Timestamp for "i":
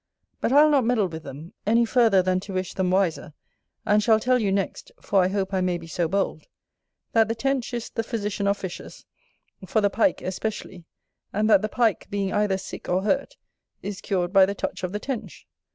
5.21-5.27, 5.53-5.61